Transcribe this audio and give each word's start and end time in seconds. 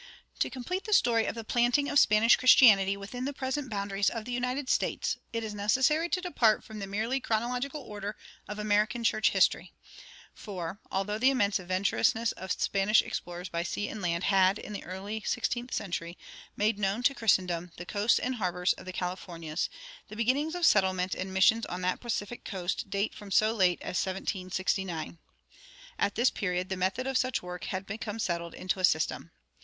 To 0.39 0.49
complete 0.49 0.85
the 0.85 0.93
story 0.93 1.27
of 1.27 1.35
the 1.35 1.43
planting 1.43 1.87
of 1.87 1.99
Spanish 1.99 2.35
Christianity 2.35 2.97
within 2.97 3.25
the 3.25 3.33
present 3.33 3.69
boundaries 3.69 4.09
of 4.09 4.25
the 4.25 4.31
United 4.31 4.67
States, 4.67 5.19
it 5.31 5.43
is 5.43 5.53
necessary 5.53 6.09
to 6.09 6.19
depart 6.19 6.63
from 6.63 6.79
the 6.79 6.87
merely 6.87 7.19
chronological 7.19 7.81
order 7.81 8.15
of 8.47 8.57
American 8.57 9.03
church 9.03 9.29
history; 9.29 9.73
for, 10.33 10.79
although 10.91 11.19
the 11.19 11.29
immense 11.29 11.59
adventurousness 11.59 12.31
of 12.31 12.51
Spanish 12.51 13.03
explorers 13.03 13.47
by 13.47 13.61
sea 13.61 13.89
and 13.89 14.01
land 14.01 14.23
had, 14.23 14.57
early 14.83 15.17
in 15.17 15.21
the 15.21 15.29
sixteenth 15.29 15.71
century, 15.71 16.17
made 16.57 16.79
known 16.79 17.03
to 17.03 17.13
Christendom 17.13 17.71
the 17.77 17.85
coasts 17.85 18.17
and 18.17 18.37
harbors 18.37 18.73
of 18.73 18.85
the 18.87 18.93
Californias, 18.93 19.69
the 20.07 20.15
beginnings 20.15 20.55
of 20.55 20.65
settlement 20.65 21.13
and 21.13 21.31
missions 21.31 21.63
on 21.67 21.81
that 21.81 21.99
Pacific 21.99 22.43
coast 22.43 22.89
date 22.89 23.13
from 23.13 23.29
so 23.29 23.53
late 23.53 23.79
as 23.83 24.03
1769. 24.03 25.19
At 25.99 26.15
this 26.15 26.31
period 26.31 26.69
the 26.69 26.75
method 26.75 27.05
of 27.05 27.19
such 27.19 27.43
work 27.43 27.65
had 27.65 27.85
become 27.85 28.17
settled 28.17 28.55
into 28.55 28.79
a 28.79 28.83
system. 28.83 29.29